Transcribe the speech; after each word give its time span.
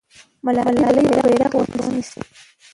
ملالۍ 0.45 0.85
به 1.11 1.21
بیرغ 1.27 1.53
ورته 1.57 1.77
ونیسي. 1.81 2.19